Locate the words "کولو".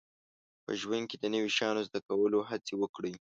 2.07-2.39